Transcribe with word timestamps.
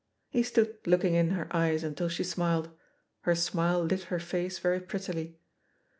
He 0.31 0.41
stood 0.41 0.77
looking 0.87 1.13
in 1.13 1.29
her 1.29 1.47
eyes 1.55 1.83
imtil 1.83 2.09
she 2.09 2.23
smiled. 2.23 2.71
Her 3.19 3.35
smile 3.35 3.83
lit 3.83 4.05
her 4.05 4.19
face 4.19 4.57
very 4.57 4.79
prettily. 4.79 5.37